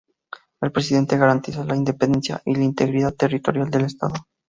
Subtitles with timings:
[0.61, 4.15] El presidente garantiza la independencia y la integridad territorial del estado.